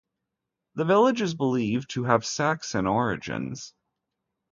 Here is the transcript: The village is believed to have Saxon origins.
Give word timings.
The 0.73 0.83
village 0.85 1.21
is 1.21 1.35
believed 1.35 1.91
to 1.91 2.05
have 2.05 2.25
Saxon 2.25 2.87
origins. 2.87 3.75